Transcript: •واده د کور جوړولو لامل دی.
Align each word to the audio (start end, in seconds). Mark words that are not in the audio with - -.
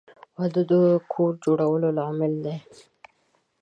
•واده 0.37 0.61
د 0.71 0.73
کور 1.11 1.31
جوړولو 1.43 1.87
لامل 1.97 2.33
دی. 2.45 2.57